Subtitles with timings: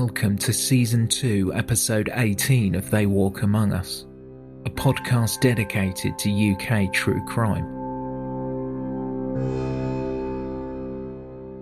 [0.00, 4.06] Welcome to Season 2, Episode 18 of They Walk Among Us,
[4.64, 7.64] a podcast dedicated to UK true crime.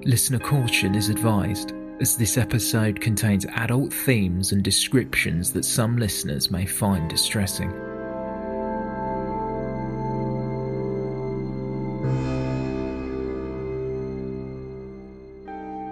[0.02, 6.50] Listener caution is advised, as this episode contains adult themes and descriptions that some listeners
[6.50, 7.72] may find distressing.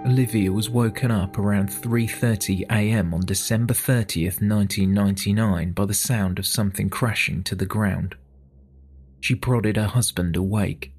[0.05, 3.11] Olivia was woken up around 3:30 a.m.
[3.11, 8.13] on December 30th, 1999 by the sound of something crashing to the ground.
[9.19, 10.93] She prodded her husband awake.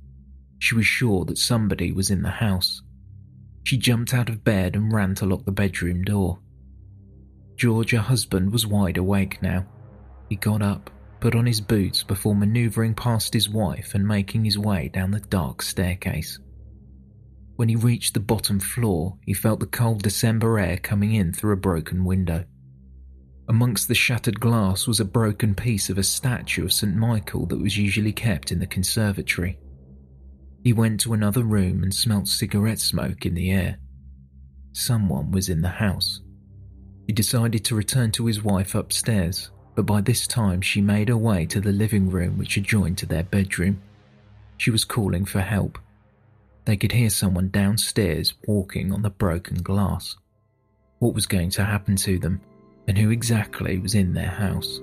[0.59, 2.83] She was sure that somebody was in the house.
[3.63, 6.41] She jumped out of bed and ran to lock the bedroom door.
[7.55, 9.67] George, her husband, was wide awake now.
[10.29, 10.91] He got up,
[11.21, 15.21] put on his boots before maneuvering past his wife and making his way down the
[15.21, 16.41] dark staircase.
[17.57, 21.55] When he reached the bottom floor, he felt the cold December air coming in through
[21.55, 22.45] a broken window.
[23.49, 26.95] Amongst the shattered glass was a broken piece of a statue of St.
[26.95, 29.59] Michael that was usually kept in the conservatory.
[30.65, 33.79] He went to another room and smelt cigarette smoke in the air.
[34.73, 36.21] Someone was in the house.
[37.07, 41.17] He decided to return to his wife upstairs, but by this time she made her
[41.17, 43.81] way to the living room which adjoined to their bedroom.
[44.59, 45.79] She was calling for help.
[46.67, 50.17] They could hear someone downstairs walking on the broken glass.
[50.99, 52.41] What was going to happen to them,
[52.89, 54.81] and who exactly was in their house?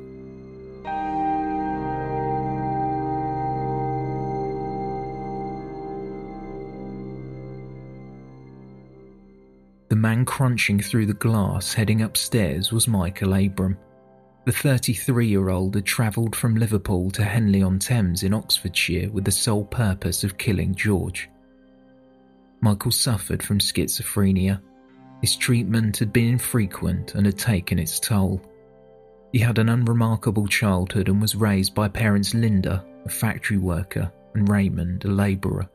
[9.89, 13.77] The man crunching through the glass heading upstairs was Michael Abram.
[14.45, 19.25] The 33 year old had travelled from Liverpool to Henley on Thames in Oxfordshire with
[19.25, 21.29] the sole purpose of killing George.
[22.63, 24.61] Michael suffered from schizophrenia.
[25.19, 28.41] His treatment had been infrequent and had taken its toll.
[29.33, 34.47] He had an unremarkable childhood and was raised by parents Linda, a factory worker, and
[34.47, 35.67] Raymond, a labourer.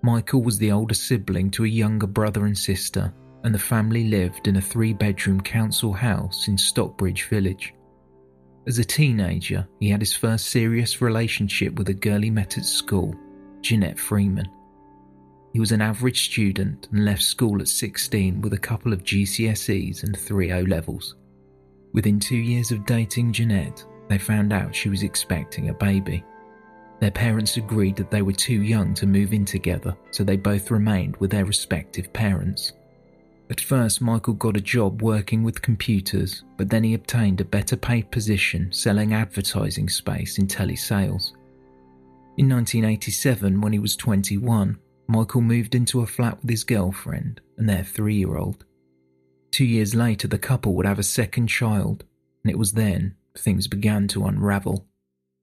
[0.00, 3.12] Michael was the older sibling to a younger brother and sister,
[3.44, 7.74] and the family lived in a three bedroom council house in Stockbridge Village.
[8.66, 12.64] As a teenager, he had his first serious relationship with a girl he met at
[12.64, 13.14] school,
[13.60, 14.48] Jeanette Freeman.
[15.52, 20.04] He was an average student and left school at 16 with a couple of GCSEs
[20.04, 21.16] and three O levels.
[21.92, 26.24] Within two years of dating Jeanette, they found out she was expecting a baby.
[27.00, 30.70] Their parents agreed that they were too young to move in together, so they both
[30.70, 32.72] remained with their respective parents.
[33.48, 37.76] At first, Michael got a job working with computers, but then he obtained a better
[37.76, 41.32] paid position selling advertising space in telesales.
[42.36, 44.78] In 1987, when he was 21,
[45.10, 48.64] Michael moved into a flat with his girlfriend and their three year old.
[49.50, 52.04] Two years later, the couple would have a second child,
[52.44, 54.86] and it was then things began to unravel.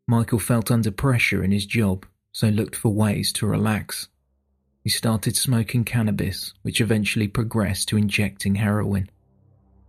[0.08, 4.08] Michael felt under pressure in his job, so looked for ways to relax.
[4.86, 9.10] He started smoking cannabis, which eventually progressed to injecting heroin.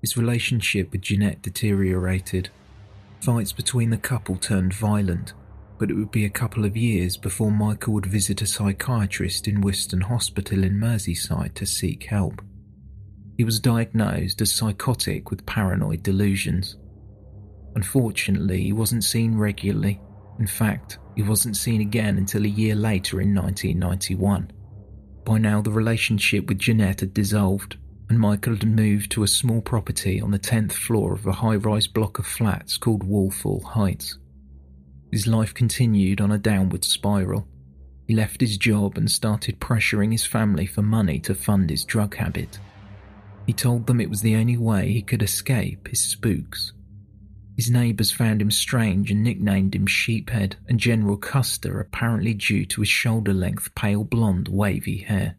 [0.01, 2.51] His relationship with Jeanette deteriorated.
[3.21, 5.35] Fights between the couple turned violent,
[5.79, 9.61] but it would be a couple of years before Michael would visit a psychiatrist in
[9.61, 12.43] Whiston Hospital in Merseyside to seek help.
[13.37, 16.77] He was diagnosed as psychotic with paranoid delusions.
[17.77, 20.01] Unfortunately, he wasn't seen regularly.
[20.41, 24.51] In fact, he wasn't seen again until a year later in 1991.
[25.25, 27.77] By now, the relationship with Jeanette had dissolved,
[28.09, 31.57] and Michael had moved to a small property on the 10th floor of a high
[31.57, 34.19] rise block of flats called Wallfall Heights.
[35.11, 37.49] His life continued on a downward spiral.
[38.07, 42.17] He left his job and started pressuring his family for money to fund his drug
[42.17, 42.59] habit.
[43.47, 46.73] He told them it was the only way he could escape his spooks.
[47.57, 52.83] His neighbours found him strange and nicknamed him Sheephead and General Custer, apparently due to
[52.83, 55.39] his shoulder length, pale blonde, wavy hair.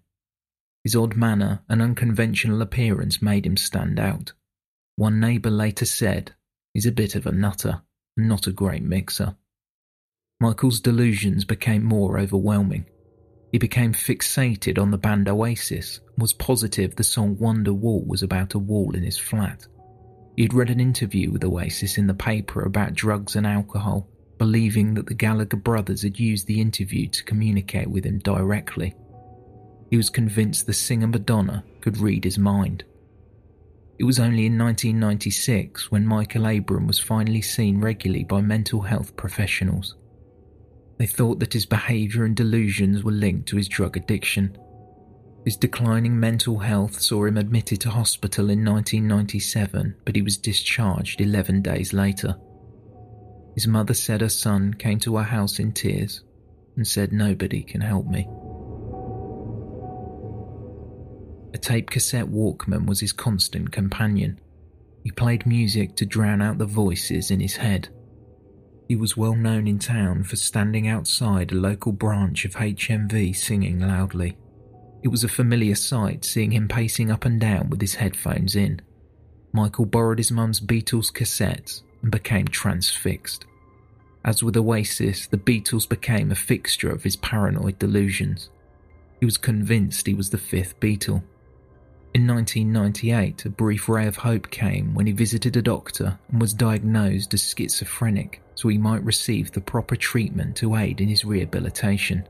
[0.84, 4.34] His odd manner and unconventional appearance made him stand out.
[4.96, 6.34] One neighbour later said,
[6.74, 7.84] He's a bit of a nutter
[8.18, 9.38] and not a great mixer.
[10.42, 12.86] Michael's delusions became more overwhelming.
[13.52, 18.60] He became fixated on the band Oasis was positive the song Wonderwall was about a
[18.60, 19.68] wall in his flat.
[20.38, 24.08] He had read an interview with Oasis in the paper about drugs and alcohol,
[24.38, 28.96] believing that the Gallagher brothers had used the interview to communicate with him directly.
[29.90, 32.86] He was convinced the singer Madonna could read his mind.
[33.98, 39.18] It was only in 1996 when Michael Abram was finally seen regularly by mental health
[39.18, 39.96] professionals.
[41.00, 44.58] They thought that his behaviour and delusions were linked to his drug addiction.
[45.46, 51.22] His declining mental health saw him admitted to hospital in 1997, but he was discharged
[51.22, 52.36] 11 days later.
[53.56, 56.22] His mother said her son came to her house in tears
[56.76, 58.28] and said, Nobody can help me.
[61.54, 64.40] A tape cassette Walkman was his constant companion.
[65.04, 67.88] He played music to drown out the voices in his head.
[68.90, 73.80] He was well known in town for standing outside a local branch of HMV singing
[73.80, 74.36] loudly.
[75.04, 78.82] It was a familiar sight seeing him pacing up and down with his headphones in.
[79.54, 83.46] Michael borrowed his mum's Beatles cassettes and became transfixed.
[84.26, 88.50] As with Oasis, the Beatles became a fixture of his paranoid delusions.
[89.20, 91.22] He was convinced he was the fifth Beatle
[92.14, 96.54] in 1998, a brief ray of hope came when he visited a doctor and was
[96.54, 102.28] diagnosed as schizophrenic so he might receive the proper treatment to aid in his rehabilitation.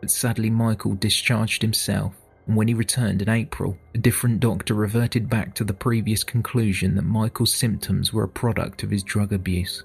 [0.00, 2.14] But sadly, Michael discharged himself,
[2.46, 6.94] and when he returned in April, a different doctor reverted back to the previous conclusion
[6.94, 9.82] that Michael's symptoms were a product of his drug abuse.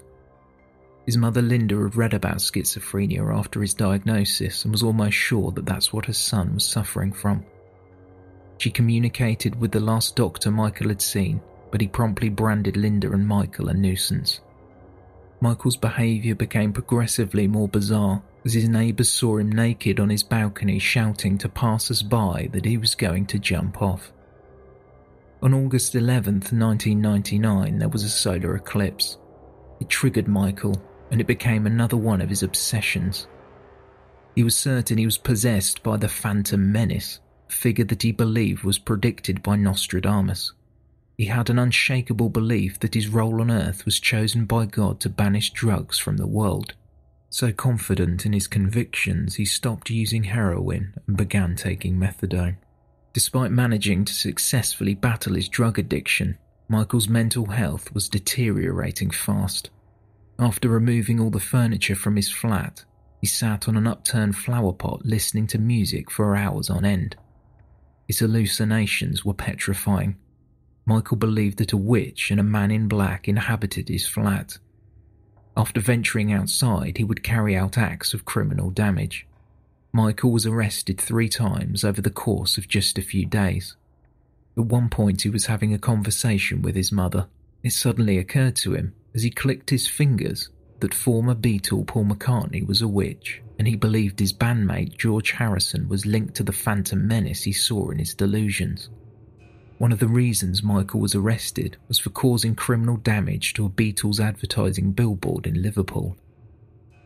[1.06, 5.66] His mother Linda had read about schizophrenia after his diagnosis and was almost sure that
[5.66, 7.44] that's what her son was suffering from.
[8.58, 11.40] She communicated with the last doctor Michael had seen,
[11.70, 14.40] but he promptly branded Linda and Michael a nuisance.
[15.40, 20.78] Michael's behaviour became progressively more bizarre as his neighbours saw him naked on his balcony
[20.78, 24.12] shouting to passers by that he was going to jump off.
[25.42, 29.18] On August 11th, 1999, there was a solar eclipse.
[29.80, 30.80] It triggered Michael,
[31.10, 33.26] and it became another one of his obsessions.
[34.34, 38.78] He was certain he was possessed by the Phantom Menace, figure that he believed was
[38.78, 40.52] predicted by Nostradamus.
[41.16, 45.08] He had an unshakable belief that his role on earth was chosen by God to
[45.08, 46.74] banish drugs from the world.
[47.30, 52.56] So confident in his convictions, he stopped using heroin and began taking methadone.
[53.12, 56.36] Despite managing to successfully battle his drug addiction,
[56.68, 59.70] Michael's mental health was deteriorating fast.
[60.38, 62.84] After removing all the furniture from his flat,
[63.20, 67.16] he sat on an upturned flower pot listening to music for hours on end.
[68.06, 70.16] His hallucinations were petrifying.
[70.86, 74.58] Michael believed that a witch and a man in black inhabited his flat.
[75.56, 79.26] After venturing outside, he would carry out acts of criminal damage.
[79.92, 83.76] Michael was arrested three times over the course of just a few days.
[84.56, 87.28] At one point, he was having a conversation with his mother.
[87.62, 92.66] It suddenly occurred to him, as he clicked his fingers, that former Beatle Paul McCartney
[92.66, 97.06] was a witch and he believed his bandmate George Harrison was linked to the phantom
[97.06, 98.88] menace he saw in his delusions.
[99.78, 104.20] One of the reasons Michael was arrested was for causing criminal damage to a Beatles
[104.20, 106.16] advertising billboard in Liverpool.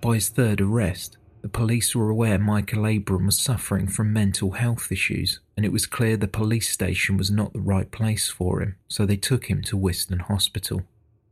[0.00, 4.92] By his third arrest, the police were aware Michael Abram was suffering from mental health
[4.92, 8.76] issues, and it was clear the police station was not the right place for him,
[8.88, 10.82] so they took him to Whiston Hospital.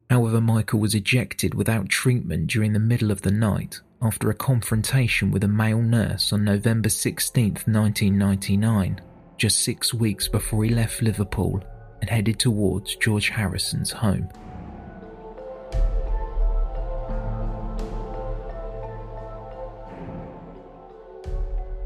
[0.08, 5.31] However, Michael was ejected without treatment during the middle of the night after a confrontation
[5.31, 9.00] with a male nurse on November 16, 1999,
[9.38, 11.62] just six weeks before he left Liverpool
[12.00, 14.29] and headed towards George Harrison's home.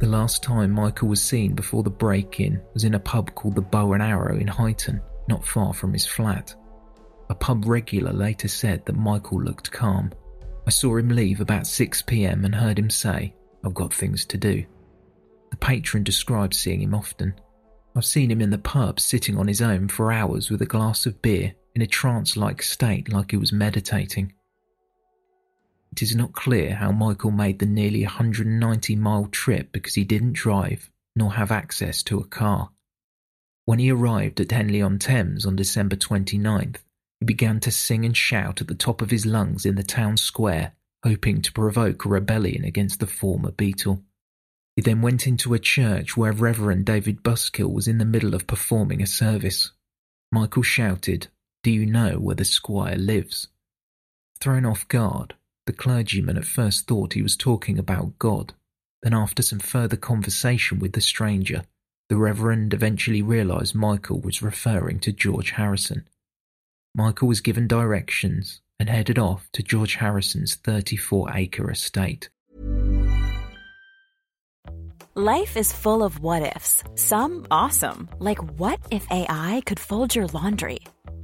[0.00, 3.54] The last time Michael was seen before the break in was in a pub called
[3.54, 6.54] the Bow and Arrow in Huyton, not far from his flat.
[7.28, 10.10] A pub regular later said that Michael looked calm.
[10.66, 14.64] I saw him leave about 6pm and heard him say, I've got things to do.
[15.50, 17.34] The patron described seeing him often.
[17.96, 21.06] I've seen him in the pub sitting on his own for hours with a glass
[21.06, 24.32] of beer in a trance like state like he was meditating.
[25.92, 30.34] It is not clear how Michael made the nearly 190 mile trip because he didn't
[30.34, 32.70] drive nor have access to a car.
[33.64, 36.78] When he arrived at Henley on Thames on December 29th,
[37.20, 40.16] he began to sing and shout at the top of his lungs in the town
[40.16, 40.72] square,
[41.04, 44.02] hoping to provoke a rebellion against the former Beatle.
[44.74, 48.46] He then went into a church where Reverend David Buskill was in the middle of
[48.46, 49.72] performing a service.
[50.32, 51.28] Michael shouted,
[51.62, 53.48] Do you know where the squire lives?
[54.40, 55.34] Thrown off guard,
[55.66, 58.54] the clergyman at first thought he was talking about God.
[59.02, 61.64] Then, after some further conversation with the stranger,
[62.08, 66.08] the Reverend eventually realised Michael was referring to George Harrison.
[66.94, 72.30] Michael was given directions and headed off to George Harrison's 34 acre estate.
[75.14, 80.26] Life is full of what ifs, some awesome, like what if AI could fold your
[80.28, 80.80] laundry?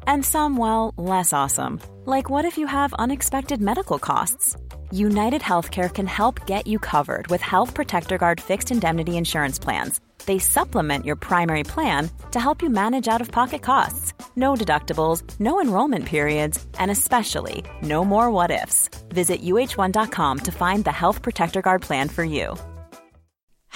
[0.06, 1.80] And some, well, less awesome.
[2.04, 4.56] Like what if you have unexpected medical costs?
[4.92, 10.00] United Healthcare can help get you covered with Health Protector Guard fixed indemnity insurance plans.
[10.26, 14.12] They supplement your primary plan to help you manage out of pocket costs.
[14.34, 18.90] No deductibles, no enrollment periods, and especially no more what ifs.
[19.08, 22.56] Visit uh1.com to find the Health Protector Guard plan for you.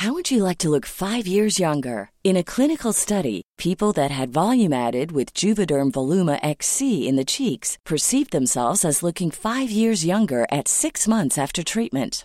[0.01, 2.11] How would you like to look five years younger?
[2.25, 7.25] In a clinical study, people that had volume added with Juvederm Voluma XC in the
[7.25, 12.25] cheeks perceived themselves as looking five years younger at six months after treatment.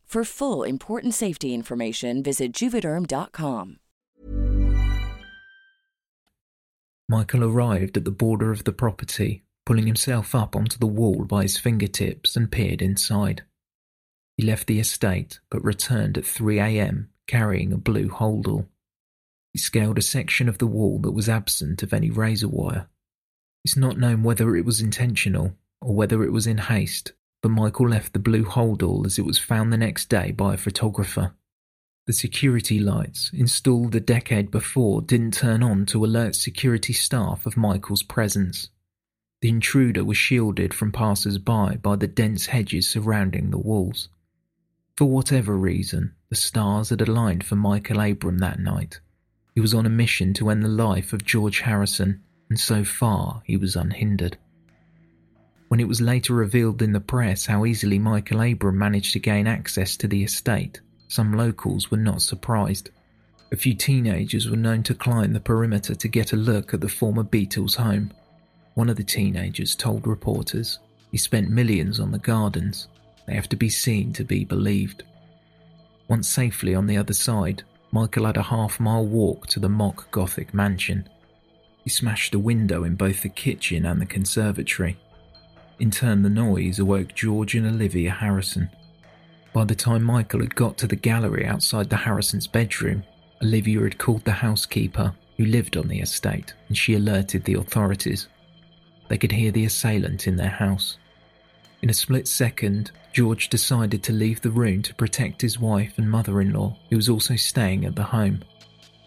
[0.11, 3.77] For full important safety information, visit juvederm.com.
[7.07, 11.43] Michael arrived at the border of the property, pulling himself up onto the wall by
[11.43, 13.43] his fingertips and peered inside.
[14.35, 17.09] He left the estate but returned at 3 a.m.
[17.25, 18.67] carrying a blue holdall.
[19.53, 22.89] He scaled a section of the wall that was absent of any razor wire.
[23.63, 27.89] It's not known whether it was intentional or whether it was in haste, but Michael
[27.89, 31.33] left the blue holdall as it was found the next day by a photographer.
[32.07, 37.57] The security lights, installed a decade before, didn't turn on to alert security staff of
[37.57, 38.69] Michael's presence.
[39.41, 44.09] The intruder was shielded from passers by by the dense hedges surrounding the walls.
[44.95, 48.99] For whatever reason, the stars had aligned for Michael Abram that night.
[49.55, 53.41] He was on a mission to end the life of George Harrison, and so far
[53.45, 54.37] he was unhindered.
[55.71, 59.47] When it was later revealed in the press how easily Michael Abram managed to gain
[59.47, 62.89] access to the estate, some locals were not surprised.
[63.53, 66.89] A few teenagers were known to climb the perimeter to get a look at the
[66.89, 68.11] former Beatles' home.
[68.73, 72.89] One of the teenagers told reporters he spent millions on the gardens.
[73.25, 75.03] They have to be seen to be believed.
[76.09, 77.63] Once safely on the other side,
[77.93, 81.07] Michael had a half mile walk to the mock Gothic mansion.
[81.85, 84.97] He smashed a window in both the kitchen and the conservatory.
[85.81, 88.69] In turn, the noise awoke George and Olivia Harrison.
[89.51, 93.03] By the time Michael had got to the gallery outside the Harrisons' bedroom,
[93.41, 98.27] Olivia had called the housekeeper who lived on the estate and she alerted the authorities.
[99.07, 100.99] They could hear the assailant in their house.
[101.81, 106.11] In a split second, George decided to leave the room to protect his wife and
[106.11, 108.43] mother in law, who was also staying at the home.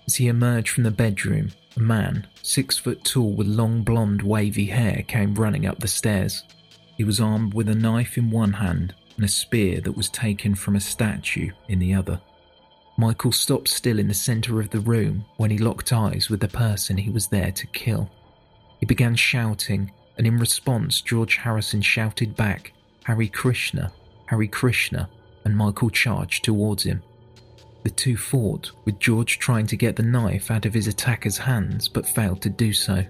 [0.08, 4.66] As he emerged from the bedroom, a man, six foot tall with long blonde wavy
[4.66, 6.42] hair, came running up the stairs.
[6.96, 10.54] He was armed with a knife in one hand and a spear that was taken
[10.54, 12.20] from a statue in the other.
[12.96, 16.48] Michael stopped still in the centre of the room when he locked eyes with the
[16.48, 18.10] person he was there to kill.
[18.78, 22.72] He began shouting, and in response, George Harrison shouted back,
[23.04, 23.92] Hare Krishna,
[24.26, 25.08] Hare Krishna,
[25.44, 27.02] and Michael charged towards him.
[27.82, 31.88] The two fought, with George trying to get the knife out of his attacker's hands
[31.88, 33.04] but failed to do so.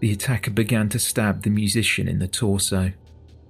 [0.00, 2.92] The attacker began to stab the musician in the torso,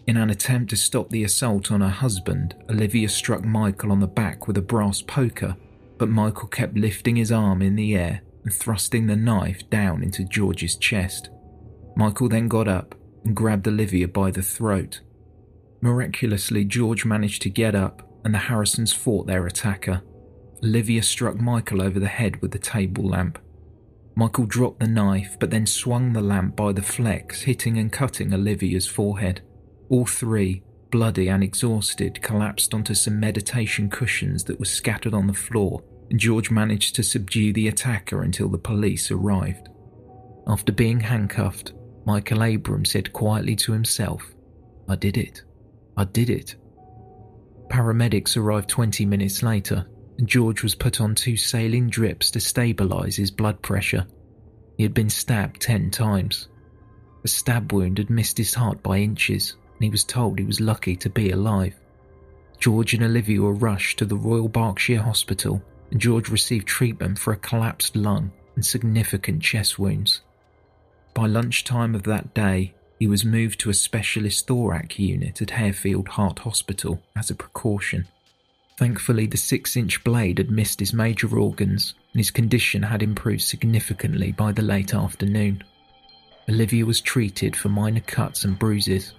[0.07, 4.07] in an attempt to stop the assault on her husband, Olivia struck Michael on the
[4.07, 5.57] back with a brass poker,
[5.99, 10.25] but Michael kept lifting his arm in the air and thrusting the knife down into
[10.25, 11.31] George's chest.
[11.97, 15.01] Michael then got up and grabbed Olivia by the throat.
[15.81, 20.03] Miraculously, George managed to get up and the Harrisons fought their attacker.
[20.63, 23.41] Olivia struck Michael over the head with the table lamp.
[24.19, 28.33] Michael dropped the knife but then swung the lamp by the flex, hitting and cutting
[28.33, 29.43] Olivia's forehead.
[29.91, 35.35] All three, bloody and exhausted, collapsed onto some meditation cushions that were scattered on the
[35.35, 39.69] floor, and George managed to subdue the attacker until the police arrived.
[40.47, 41.75] After being handcuffed,
[42.07, 44.35] Michael Abram said quietly to himself,
[44.89, 45.43] I did it.
[45.97, 46.55] I did it.
[47.69, 49.87] Paramedics arrived 20 minutes later,
[50.25, 54.07] George was put on two saline drips to stabilize his blood pressure.
[54.77, 56.49] He had been stabbed 10 times.
[57.25, 60.61] A stab wound had missed his heart by inches, and he was told he was
[60.61, 61.75] lucky to be alive.
[62.59, 67.33] George and Olivia were rushed to the Royal Berkshire Hospital, and George received treatment for
[67.33, 70.23] a collapsed lung and significant chest wounds.
[71.13, 76.09] By lunchtime of that day, he was moved to a specialist thorax unit at Harefield
[76.09, 78.09] Heart Hospital as a precaution.
[78.77, 83.43] Thankfully, the six inch blade had missed his major organs, and his condition had improved
[83.43, 85.65] significantly by the late afternoon.
[86.49, 89.15] Olivia was treated for minor cuts and bruises,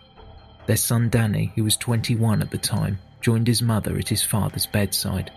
[0.68, 4.66] their son Danny, who was 21 at the time, joined his mother at his father's
[4.66, 5.32] bedside.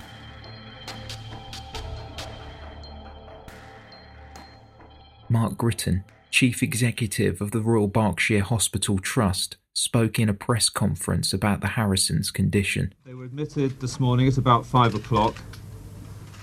[5.28, 6.02] Mark Gritton,
[6.32, 11.68] Chief Executive of the Royal Berkshire Hospital Trust, spoke in a press conference about the
[11.68, 12.92] Harrisons' condition.
[13.20, 15.36] Were admitted this morning at about five o'clock.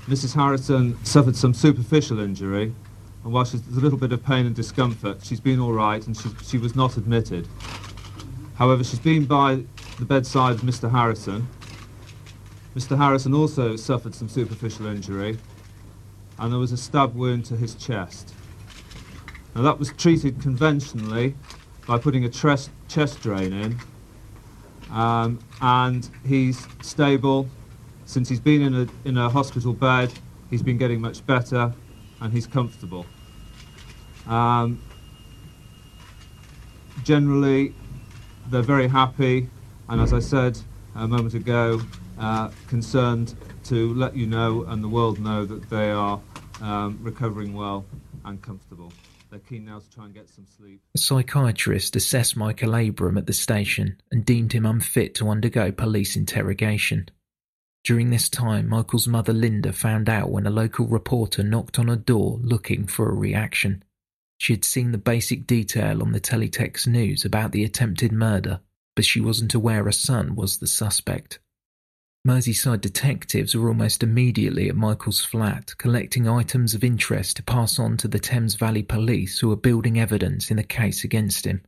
[0.05, 0.35] Mrs.
[0.35, 2.71] Harrison suffered some superficial injury,
[3.23, 6.15] and while she's a little bit of pain and discomfort, she's been all right and
[6.15, 7.47] she, she was not admitted.
[8.57, 9.63] However, she's been by
[9.97, 10.91] the bedside of Mr.
[10.91, 11.47] Harrison.
[12.75, 12.95] Mr.
[12.95, 15.39] Harrison also suffered some superficial injury,
[16.37, 18.35] and there was a stab wound to his chest.
[19.55, 21.33] Now, that was treated conventionally
[21.87, 22.69] by putting a chest
[23.23, 23.79] drain in,
[24.91, 27.47] um, and he's stable.
[28.05, 30.13] Since he's been in a, in a hospital bed,
[30.49, 31.73] he's been getting much better,
[32.21, 33.05] and he's comfortable.
[34.27, 34.81] Um,
[37.03, 37.73] generally,
[38.49, 39.49] they're very happy,
[39.89, 40.59] and as I said
[40.95, 41.81] a moment ago,
[42.19, 46.19] uh, concerned to let you know and the world know that they are
[46.61, 47.85] um, recovering well
[48.25, 48.91] and comfortable.
[49.29, 50.81] They're keen now to try and get some sleep.
[50.95, 56.15] A psychiatrist assessed Michael Abram at the station and deemed him unfit to undergo police
[56.15, 57.09] interrogation.
[57.83, 61.95] During this time, Michael's mother Linda found out when a local reporter knocked on her
[61.95, 63.83] door looking for a reaction.
[64.37, 68.61] She had seen the basic detail on the teletext news about the attempted murder,
[68.95, 71.39] but she wasn't aware her son was the suspect.
[72.27, 77.95] Merseyside detectives were almost immediately at Michael's flat, collecting items of interest to pass on
[77.95, 81.61] to the Thames Valley Police who were building evidence in the case against him.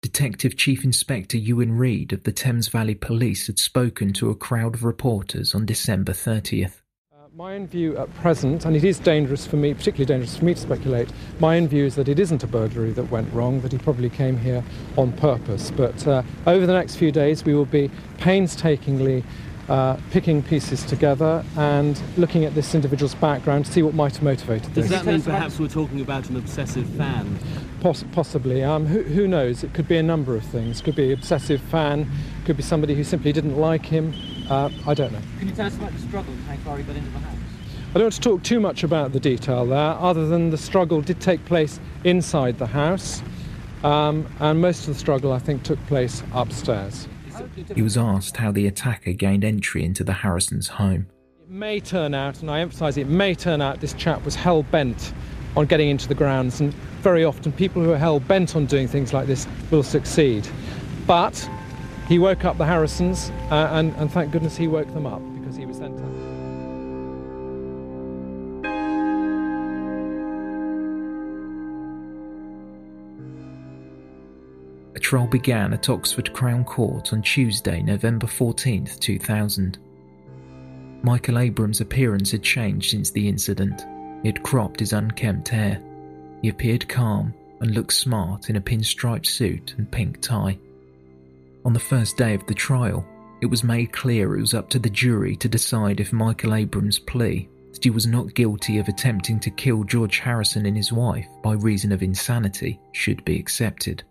[0.00, 4.76] Detective Chief Inspector Ewan Reid of the Thames Valley Police had spoken to a crowd
[4.76, 6.82] of reporters on December 30th.
[7.12, 10.44] Uh, my own view at present, and it is dangerous for me, particularly dangerous for
[10.44, 13.60] me to speculate, my own view is that it isn't a burglary that went wrong,
[13.62, 14.62] that he probably came here
[14.96, 15.72] on purpose.
[15.72, 19.24] But uh, over the next few days, we will be painstakingly
[19.70, 24.22] uh, picking pieces together and looking at this individual's background to see what might have
[24.24, 24.88] motivated this.
[24.88, 27.38] Does that mean perhaps we're talking about an obsessive fan?
[27.80, 28.64] Poss- possibly.
[28.64, 29.62] Um, who, who, knows?
[29.62, 30.80] It could be a number of things.
[30.80, 32.10] Could be obsessive fan.
[32.44, 34.12] Could be somebody who simply didn't like him.
[34.48, 35.22] Uh, I don't know.
[35.38, 37.36] Can you tell us about the struggle and how far he got into the house?
[37.90, 41.00] I don't want to talk too much about the detail there, other than the struggle
[41.00, 43.22] did take place inside the house,
[43.84, 47.08] um, and most of the struggle, I think, took place upstairs.
[47.74, 51.06] He was asked how the attacker gained entry into the Harrisons' home.
[51.40, 54.62] It may turn out, and I emphasise it may turn out, this chap was hell
[54.62, 55.12] bent
[55.56, 56.72] on getting into the grounds, and
[57.02, 60.48] very often people who are hell bent on doing things like this will succeed.
[61.06, 61.48] But
[62.08, 65.56] he woke up the Harrisons, uh, and, and thank goodness he woke them up because
[65.56, 65.96] he was sent
[75.10, 79.76] trial began at Oxford Crown Court on Tuesday, November 14, 2000.
[81.02, 83.84] Michael Abrams' appearance had changed since the incident.
[84.22, 85.82] He had cropped his unkempt hair.
[86.42, 90.56] He appeared calm and looked smart in a pinstripe suit and pink tie.
[91.64, 93.04] On the first day of the trial,
[93.40, 97.00] it was made clear it was up to the jury to decide if Michael Abrams'
[97.00, 101.26] plea that he was not guilty of attempting to kill George Harrison and his wife
[101.42, 104.04] by reason of insanity should be accepted.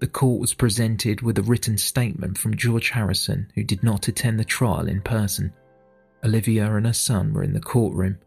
[0.00, 4.38] The court was presented with a written statement from George Harrison, who did not attend
[4.38, 5.52] the trial in person.
[6.24, 8.18] Olivia and her son were in the courtroom.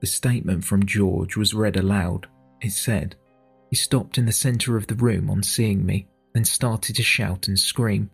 [0.00, 2.28] The statement from George was read aloud.
[2.62, 3.16] It said,
[3.68, 7.46] He stopped in the centre of the room on seeing me, then started to shout
[7.46, 8.10] and scream.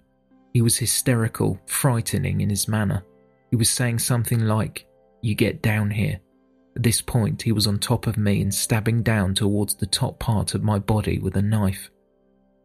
[0.52, 3.04] He was hysterical, frightening in his manner.
[3.50, 4.86] He was saying something like,
[5.22, 6.18] You get down here.
[6.74, 10.18] At this point, he was on top of me and stabbing down towards the top
[10.18, 11.90] part of my body with a knife.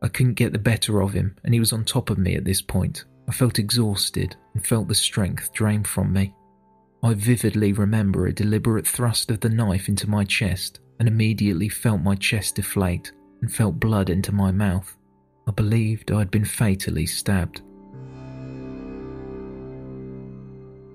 [0.03, 2.43] I couldn't get the better of him, and he was on top of me at
[2.43, 3.05] this point.
[3.27, 6.35] I felt exhausted and felt the strength drain from me.
[7.01, 12.01] I vividly remember a deliberate thrust of the knife into my chest and immediately felt
[12.01, 14.95] my chest deflate and felt blood into my mouth.
[15.47, 17.61] I believed I had been fatally stabbed.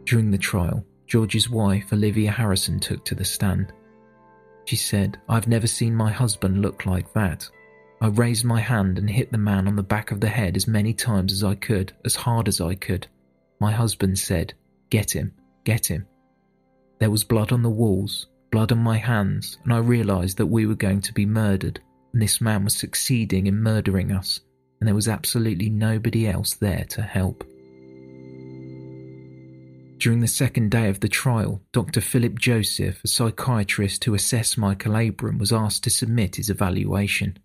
[0.04, 3.72] During the trial, George's wife, Olivia Harrison, took to the stand.
[4.66, 7.48] She said, I've never seen my husband look like that.
[8.00, 10.68] I raised my hand and hit the man on the back of the head as
[10.68, 13.08] many times as I could, as hard as I could.
[13.60, 14.54] My husband said,
[14.90, 15.34] Get him,
[15.64, 16.06] get him.
[17.00, 20.64] There was blood on the walls, blood on my hands, and I realised that we
[20.66, 21.80] were going to be murdered,
[22.12, 24.40] and this man was succeeding in murdering us,
[24.80, 27.44] and there was absolutely nobody else there to help.
[29.98, 32.00] During the second day of the trial, Dr.
[32.00, 37.36] Philip Joseph, a psychiatrist who assessed Michael Abram, was asked to submit his evaluation.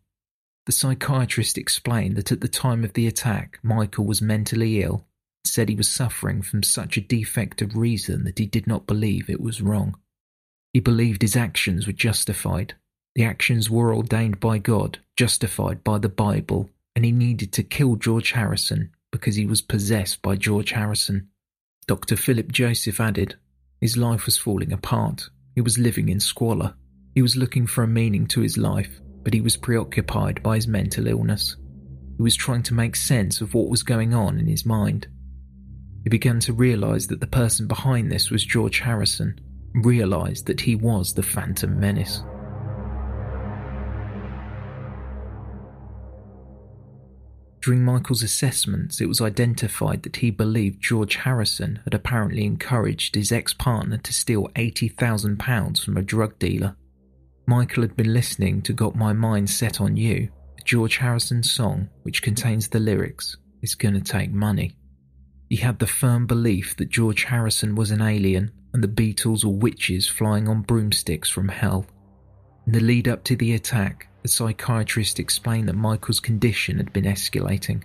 [0.66, 5.06] The psychiatrist explained that at the time of the attack, Michael was mentally ill,
[5.46, 9.30] said he was suffering from such a defect of reason that he did not believe
[9.30, 9.96] it was wrong.
[10.72, 12.76] He believed his actions were justified.
[13.16, 17.98] The actions were ordained by God, justified by the Bible, and he needed to kill
[17.98, 21.30] George Harrison because he was possessed by George Harrison.
[21.88, 22.16] Dr.
[22.16, 23.36] Philip Joseph added,
[23.82, 25.30] His life was falling apart.
[25.56, 26.74] He was living in squalor.
[27.14, 30.68] He was looking for a meaning to his life but he was preoccupied by his
[30.68, 31.56] mental illness.
[32.18, 35.08] He was trying to make sense of what was going on in his mind.
[36.04, 39.40] He began to realise that the person behind this was George Harrison,
[39.74, 42.24] realised that he was the Phantom Menace.
[47.64, 53.32] During Michael's assessments, it was identified that he believed George Harrison had apparently encouraged his
[53.32, 56.76] ex partner to steal £80,000 from a drug dealer.
[57.56, 61.88] Michael had been listening to Got My Mind Set on You, a George Harrison song
[62.02, 64.76] which contains the lyrics, It's Gonna Take Money.
[65.52, 69.52] He had the firm belief that George Harrison was an alien and the Beatles were
[69.52, 71.86] witches flying on broomsticks from hell.
[72.66, 77.06] In the lead up to the attack, the psychiatrist explained that Michael's condition had been
[77.06, 77.84] escalating.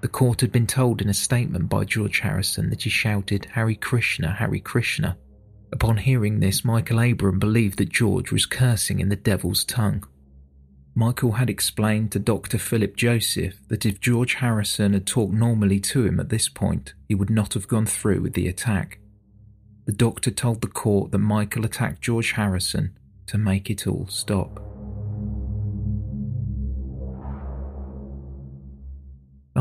[0.00, 3.74] The court had been told in a statement by George Harrison that he shouted, Hare
[3.74, 5.16] Krishna, Hare Krishna.
[5.70, 10.04] Upon hearing this, Michael Abram believed that George was cursing in the devil's tongue.
[10.94, 12.58] Michael had explained to Dr.
[12.58, 17.14] Philip Joseph that if George Harrison had talked normally to him at this point, he
[17.14, 18.98] would not have gone through with the attack.
[19.84, 24.67] The doctor told the court that Michael attacked George Harrison to make it all stop.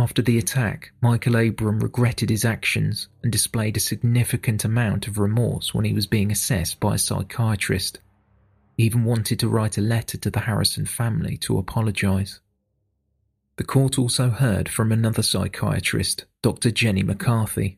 [0.08, 5.74] After the attack, Michael Abram regretted his actions and displayed a significant amount of remorse
[5.74, 8.00] when he was being assessed by a psychiatrist.
[8.78, 12.40] He even wanted to write a letter to the Harrison family to apologise.
[13.58, 16.72] The court also heard from another psychiatrist, Dr.
[16.72, 17.78] Jenny McCarthy.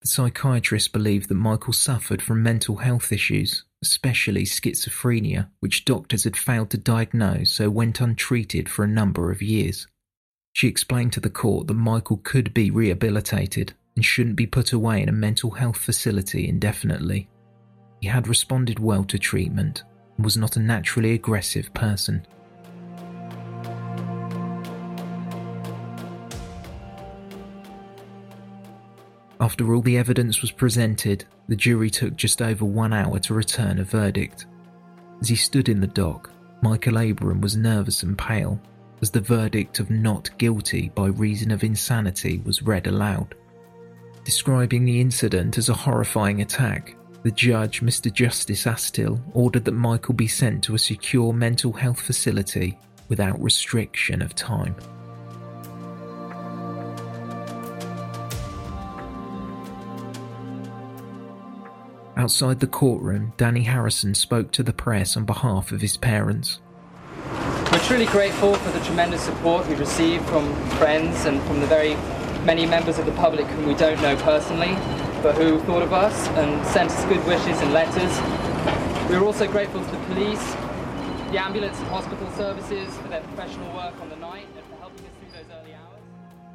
[0.00, 6.34] The psychiatrist believed that Michael suffered from mental health issues, especially schizophrenia, which doctors had
[6.34, 9.86] failed to diagnose so went untreated for a number of years.
[10.58, 15.00] She explained to the court that Michael could be rehabilitated and shouldn't be put away
[15.00, 17.28] in a mental health facility indefinitely.
[18.00, 19.84] He had responded well to treatment
[20.16, 22.26] and was not a naturally aggressive person.
[29.38, 33.78] After all the evidence was presented, the jury took just over one hour to return
[33.78, 34.46] a verdict.
[35.20, 38.60] As he stood in the dock, Michael Abram was nervous and pale
[39.00, 43.34] as the verdict of not guilty by reason of insanity was read aloud.
[44.24, 48.12] Describing the incident as a horrifying attack, the judge, Mr.
[48.12, 54.22] Justice Astill, ordered that Michael be sent to a secure mental health facility without restriction
[54.22, 54.76] of time.
[62.16, 66.60] Outside the courtroom, Danny Harrison spoke to the press on behalf of his parents.
[67.72, 71.94] We're truly grateful for the tremendous support we've received from friends and from the very
[72.44, 74.76] many members of the public whom we don't know personally
[75.22, 79.10] but who thought of us and sent us good wishes and letters.
[79.10, 80.52] We are also grateful to the police,
[81.30, 85.04] the ambulance and hospital services for their professional work on the night and for helping
[85.06, 86.00] us through those early hours.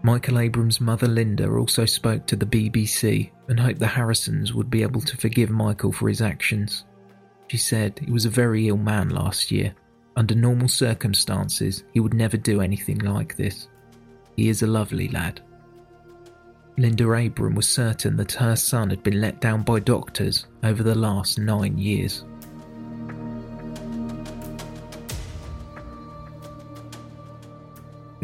[0.02, 4.82] Michael Abram's mother Linda also spoke to the BBC and hoped the Harrisons would be
[4.82, 6.86] able to forgive Michael for his actions.
[7.48, 9.76] She said he was a very ill man last year.
[10.16, 13.68] Under normal circumstances, he would never do anything like this.
[14.36, 15.42] He is a lovely lad.
[16.78, 20.96] Linda Abram was certain that her son had been let down by doctors over the
[20.96, 22.24] last nine years.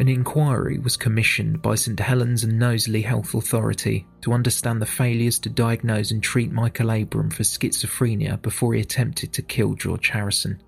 [0.00, 5.38] An inquiry was commissioned by St Helens and Knowsley Health Authority to understand the failures
[5.40, 10.60] to diagnose and treat Michael Abram for schizophrenia before he attempted to kill George Harrison.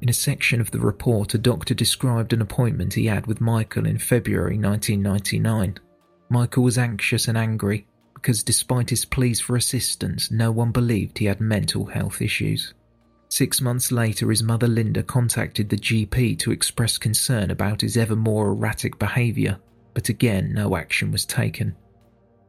[0.00, 3.86] In a section of the report, a doctor described an appointment he had with Michael
[3.86, 5.78] in February 1999
[6.30, 11.24] Michael was anxious and angry because, despite his pleas for assistance, no one believed he
[11.24, 12.74] had mental health issues.
[13.30, 18.16] Six months later, his mother Linda contacted the GP to express concern about his ever
[18.16, 19.58] more erratic behaviour,
[19.94, 21.76] but again, no action was taken.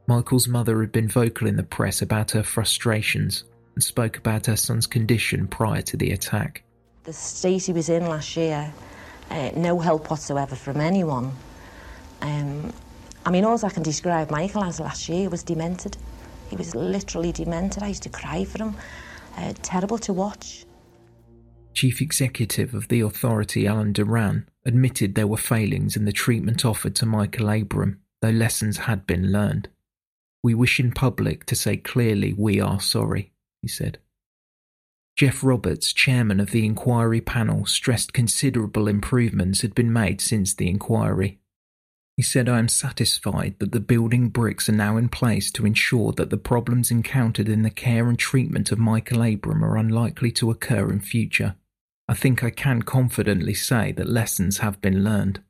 [0.08, 3.44] Michael's mother had been vocal in the press about her frustrations
[3.76, 6.64] and spoke about her son's condition prior to the attack.
[7.04, 8.74] The state he was in last year,
[9.30, 11.32] uh, no help whatsoever from anyone.
[12.22, 12.74] Um,
[13.26, 15.98] I mean, all I can describe Michael as last year was demented.
[16.50, 17.84] He was literally demented.
[17.84, 18.76] I used to cry for him.
[19.38, 20.66] Uh, terrible to watch.
[21.74, 26.96] Chief Executive of the authority, Alan Duran, admitted there were failings in the treatment offered
[26.96, 29.70] to Michael Abram, though lessons had been learned.
[30.44, 33.32] We wish in public to say clearly we are sorry,
[33.62, 34.00] he said.
[35.20, 40.70] Jeff Roberts, chairman of the inquiry panel, stressed considerable improvements had been made since the
[40.70, 41.40] inquiry.
[42.16, 46.14] He said, I am satisfied that the building bricks are now in place to ensure
[46.14, 50.52] that the problems encountered in the care and treatment of Michael Abram are unlikely to
[50.52, 51.56] occur in future.
[52.08, 55.42] I think I can confidently say that lessons have been learned.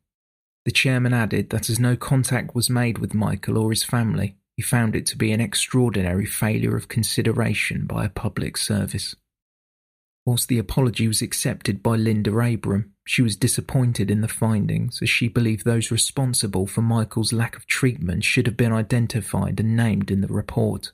[0.65, 4.63] The chairman added that as no contact was made with Michael or his family, he
[4.63, 9.15] found it to be an extraordinary failure of consideration by a public service.
[10.29, 15.09] Whilst the apology was accepted by Linda Abram, she was disappointed in the findings as
[15.09, 20.11] she believed those responsible for Michael's lack of treatment should have been identified and named
[20.11, 20.91] in the report.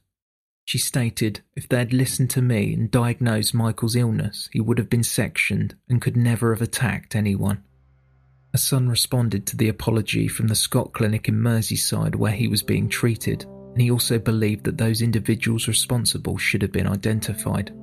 [0.63, 4.89] She stated if they had listened to me and diagnosed Michael's illness, he would have
[4.89, 7.61] been sectioned and could never have attacked anyone.
[8.53, 12.63] A son responded to the apology from the Scott Clinic in Merseyside where he was
[12.63, 17.73] being treated, and he also believed that those individuals responsible should have been identified.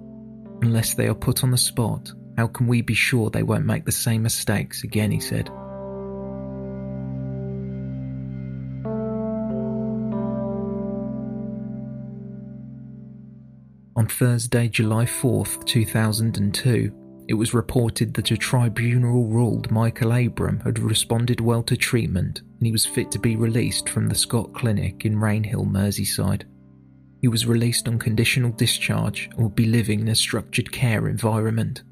[0.63, 3.85] Unless they are put on the spot, how can we be sure they won't make
[3.85, 5.51] the same mistakes again, he said.
[13.97, 16.93] On Thursday, July 4th, 2002,
[17.29, 22.67] it was reported that a tribunal ruled Michael Abram had responded well to treatment and
[22.67, 26.45] he was fit to be released from the Scott Clinic in Rainhill, Merseyside.
[27.23, 31.85] He was released on conditional discharge and would be living in a structured care environment.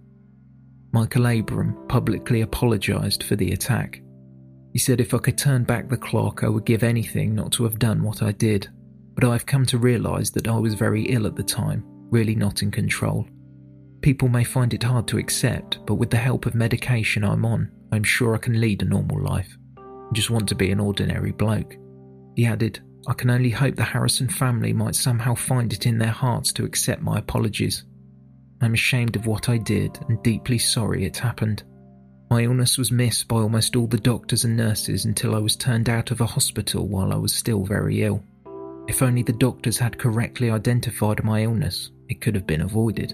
[0.92, 4.02] Michael Abram publicly apologised for the attack.
[4.72, 7.64] He said if I could turn back the clock, I would give anything not to
[7.64, 8.68] have done what I did,
[9.14, 12.62] but I've come to realise that I was very ill at the time, really not
[12.62, 13.28] in control.
[14.00, 17.70] People may find it hard to accept, but with the help of medication I'm on,
[17.92, 19.56] I'm sure I can lead a normal life.
[19.78, 21.76] I just want to be an ordinary bloke.
[22.34, 26.12] He added, I can only hope the Harrison family might somehow find it in their
[26.12, 27.82] hearts to accept my apologies.
[28.60, 31.64] I'm ashamed of what I did and deeply sorry it happened.
[32.30, 35.88] My illness was missed by almost all the doctors and nurses until I was turned
[35.88, 38.22] out of a hospital while I was still very ill.
[38.86, 43.12] If only the doctors had correctly identified my illness, it could have been avoided.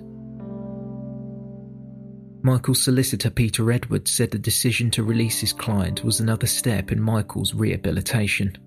[2.43, 7.01] Michael's solicitor Peter Edwards said the decision to release his client was another step in
[7.01, 8.59] Michael's rehabilitation.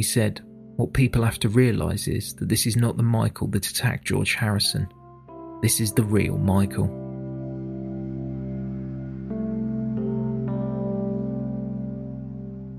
[0.00, 0.40] He said,
[0.76, 4.32] What people have to realise is that this is not the Michael that attacked George
[4.32, 4.88] Harrison.
[5.60, 6.86] This is the real Michael.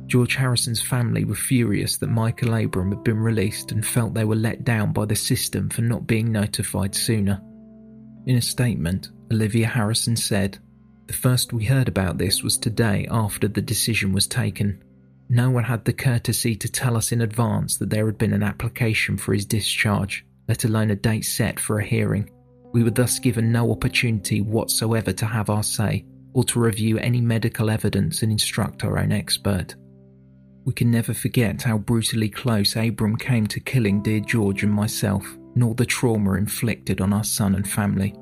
[0.08, 4.36] George Harrison's family were furious that Michael Abram had been released and felt they were
[4.36, 7.40] let down by the system for not being notified sooner.
[8.26, 10.58] In a statement, Olivia Harrison said,
[11.06, 14.84] The first we heard about this was today after the decision was taken.
[15.34, 18.44] No one had the courtesy to tell us in advance that there had been an
[18.44, 22.30] application for his discharge, let alone a date set for a hearing.
[22.74, 27.22] We were thus given no opportunity whatsoever to have our say or to review any
[27.22, 29.74] medical evidence and instruct our own expert.
[30.66, 35.26] We can never forget how brutally close Abram came to killing dear George and myself,
[35.56, 38.14] nor the trauma inflicted on our son and family.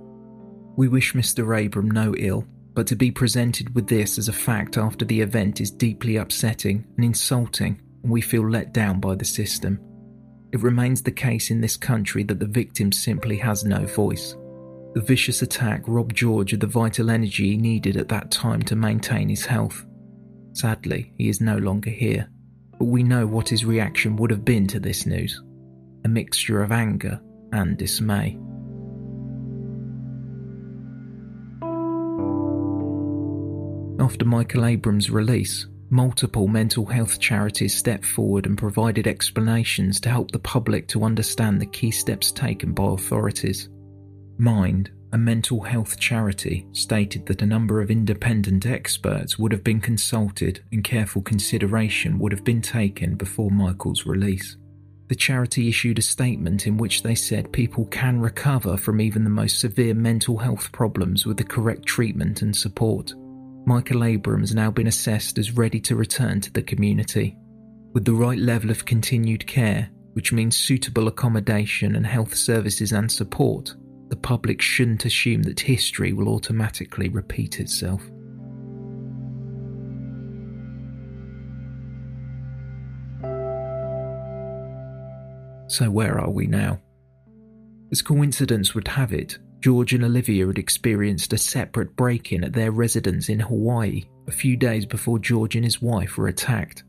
[0.77, 1.65] We wish Mr.
[1.65, 5.59] Abram no ill but to be presented with this as a fact after the event
[5.59, 9.79] is deeply upsetting and insulting, and we feel let down by the system.
[10.51, 14.35] It remains the case in this country that the victim simply has no voice.
[14.95, 18.75] The vicious attack robbed George of the vital energy he needed at that time to
[18.75, 19.85] maintain his health.
[20.53, 22.27] Sadly, he is no longer here,
[22.79, 25.41] but we know what his reaction would have been to this news
[26.05, 27.19] a mixture of anger
[27.51, 28.39] and dismay.
[33.99, 40.31] After Michael Abram's release, multiple mental health charities stepped forward and provided explanations to help
[40.31, 43.67] the public to understand the key steps taken by authorities.
[44.37, 49.81] Mind, a mental health charity, stated that a number of independent experts would have been
[49.81, 54.55] consulted and careful consideration would have been taken before Michael's release.
[55.09, 59.29] The charity issued a statement in which they said people can recover from even the
[59.29, 63.13] most severe mental health problems with the correct treatment and support.
[63.65, 67.37] Michael Abram has now been assessed as ready to return to the community.
[67.93, 73.11] With the right level of continued care, which means suitable accommodation and health services and
[73.11, 73.75] support,
[74.09, 78.01] the public shouldn't assume that history will automatically repeat itself.
[85.67, 86.79] So, where are we now?
[87.91, 92.53] As coincidence would have it, George and Olivia had experienced a separate break in at
[92.53, 96.83] their residence in Hawaii a few days before George and his wife were attacked.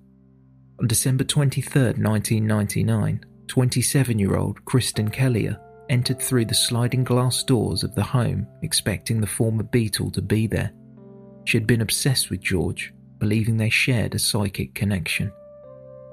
[0.78, 7.83] On December 23, 1999, 27 year old Cristin Keleher entered through the sliding glass doors
[7.83, 10.72] of the home expecting the former Beatle to be there.
[11.46, 15.33] She had been obsessed with George, believing they shared a psychic connection.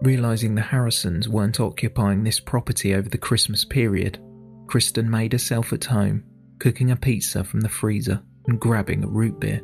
[0.02, 4.20] Realizing the Harrisons weren't occupying this property over the Christmas period,
[4.66, 6.24] Cristin made herself at home
[6.60, 9.62] cooking a pizza from the freezer and grabbing a root beer.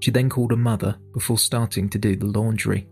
[0.00, 2.88] She then called her mother before starting to do the laundry.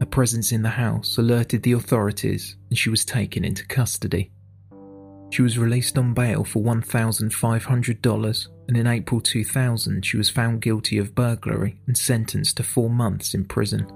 [0.00, 4.32] Her presence in the house alerted the authorities and she was taken into custody.
[5.30, 10.98] She was released on bail for $1,500 and in April 2000 she was found guilty
[10.98, 13.86] of burglary and sentenced to four months in prison.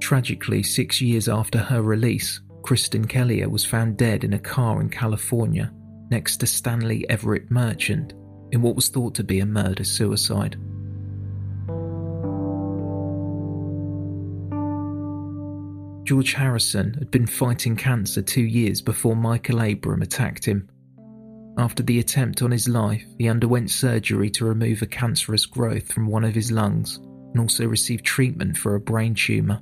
[0.00, 4.88] Tragically, six years after her release, Cristin Keleher was found dead in a car in
[4.88, 5.72] California
[6.10, 8.14] next to Stanley Everett Merchant
[8.52, 10.56] in what was thought to be a murder suicide.
[16.04, 20.66] George Harrison had been fighting cancer two years before Michael Abram attacked him.
[21.58, 26.06] After the attempt on his life, he underwent surgery to remove a cancerous growth from
[26.06, 29.60] one of his lungs and also received treatment for a brain tumour.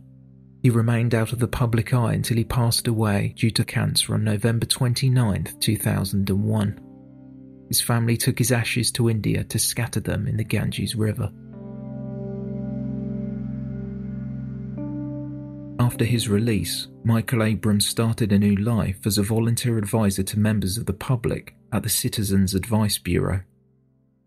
[0.62, 4.24] He remained out of the public eye until he passed away due to cancer on
[4.24, 6.80] November 29, 2001.
[7.68, 11.30] His family took his ashes to India to scatter them in the Ganges River.
[15.78, 20.78] After his release, Michael Abrams started a new life as a volunteer advisor to members
[20.78, 23.42] of the public at the Citizens Advice Bureau.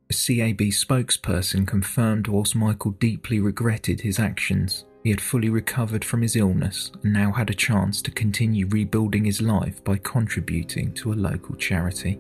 [0.10, 6.22] A CAB spokesperson confirmed whilst Michael deeply regretted his actions, he had fully recovered from
[6.22, 11.14] his illness and now had a chance to continue rebuilding his life by contributing to
[11.14, 12.20] a local charity.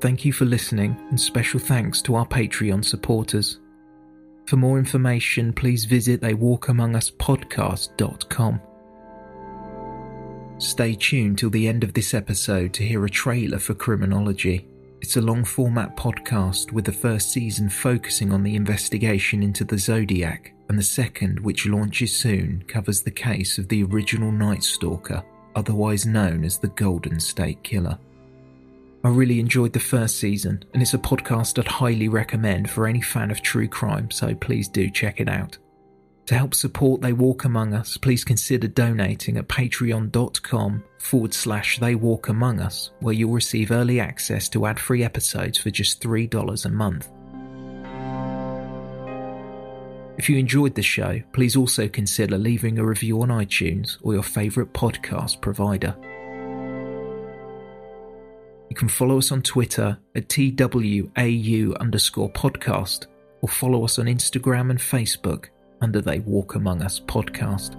[0.00, 3.58] Thank you for listening, and special thanks to our Patreon supporters.
[4.46, 8.60] For more information, please visit a theywalkamonguspodcast.com.
[10.58, 14.69] Stay tuned till the end of this episode to hear a trailer for Criminology.
[15.02, 19.78] It's a long format podcast with the first season focusing on the investigation into the
[19.78, 25.24] Zodiac, and the second, which launches soon, covers the case of the original Night Stalker,
[25.56, 27.98] otherwise known as the Golden State Killer.
[29.02, 33.00] I really enjoyed the first season, and it's a podcast I'd highly recommend for any
[33.00, 35.56] fan of true crime, so please do check it out.
[36.30, 41.96] To help support They Walk Among Us, please consider donating at patreon.com forward slash They
[41.96, 46.64] Walk Among Us, where you'll receive early access to ad free episodes for just $3
[46.64, 47.08] a month.
[50.18, 54.22] If you enjoyed the show, please also consider leaving a review on iTunes or your
[54.22, 55.96] favourite podcast provider.
[58.68, 63.06] You can follow us on Twitter at TWAU underscore podcast
[63.40, 65.46] or follow us on Instagram and Facebook
[65.80, 67.76] under They Walk Among Us podcast.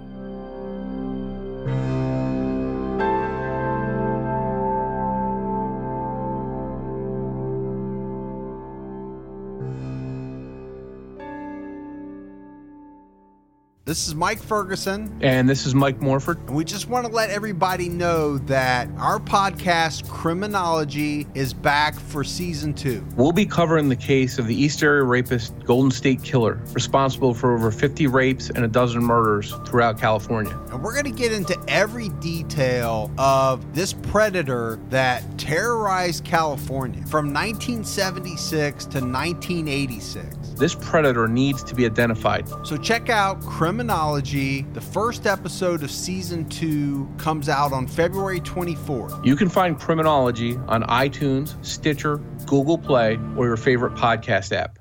[13.84, 15.18] This is Mike Ferguson.
[15.22, 16.38] And this is Mike Morford.
[16.46, 22.22] And we just want to let everybody know that our podcast, Criminology, is back for
[22.22, 23.04] season two.
[23.16, 27.56] We'll be covering the case of the East Area rapist Golden State Killer, responsible for
[27.56, 30.56] over 50 rapes and a dozen murders throughout California.
[30.70, 37.34] And we're going to get into every detail of this predator that terrorized California from
[37.34, 40.41] 1976 to 1986.
[40.56, 42.48] This predator needs to be identified.
[42.66, 44.62] So check out Criminology.
[44.72, 49.24] The first episode of season two comes out on February 24th.
[49.24, 54.78] You can find Criminology on iTunes, Stitcher, Google Play, or your favorite podcast app.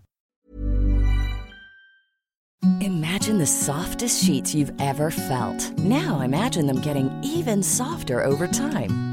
[2.82, 5.72] Imagine the softest sheets you've ever felt.
[5.80, 9.11] Now imagine them getting even softer over time.